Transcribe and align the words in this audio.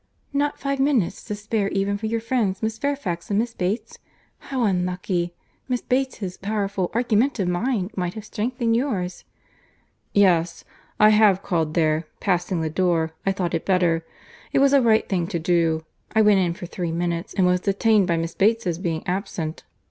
"Not 0.33 0.59
five 0.59 0.79
minutes 0.79 1.23
to 1.25 1.35
spare 1.35 1.67
even 1.69 1.95
for 1.95 2.07
your 2.07 2.19
friends 2.19 2.63
Miss 2.63 2.79
Fairfax 2.79 3.29
and 3.29 3.37
Miss 3.37 3.53
Bates? 3.53 3.99
How 4.39 4.63
unlucky! 4.63 5.35
Miss 5.67 5.81
Bates's 5.81 6.37
powerful, 6.37 6.89
argumentative 6.95 7.47
mind 7.47 7.91
might 7.95 8.15
have 8.15 8.25
strengthened 8.25 8.75
yours." 8.75 9.25
"Yes—I 10.15 11.09
have 11.09 11.43
called 11.43 11.75
there; 11.75 12.07
passing 12.19 12.61
the 12.61 12.69
door, 12.71 13.11
I 13.27 13.31
thought 13.31 13.53
it 13.53 13.63
better. 13.63 14.03
It 14.51 14.57
was 14.57 14.73
a 14.73 14.81
right 14.81 15.07
thing 15.07 15.27
to 15.27 15.37
do. 15.37 15.85
I 16.15 16.23
went 16.23 16.39
in 16.39 16.55
for 16.55 16.65
three 16.65 16.91
minutes, 16.91 17.35
and 17.35 17.45
was 17.45 17.61
detained 17.61 18.07
by 18.07 18.17
Miss 18.17 18.33
Bates's 18.33 18.79
being 18.79 19.05
absent. 19.05 19.65